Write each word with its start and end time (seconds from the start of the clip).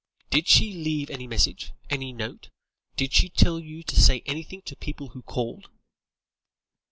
Did 0.31 0.47
she 0.47 0.73
leave 0.73 1.11
any 1.11 1.27
message? 1.27 1.73
Any 1.91 2.11
note? 2.11 2.49
Did 2.95 3.13
she 3.13 3.29
tell 3.29 3.59
you 3.59 3.83
to 3.83 4.01
say 4.01 4.23
anything 4.25 4.63
to 4.63 4.75
people 4.75 5.09
who 5.09 5.21
called?" 5.21 5.69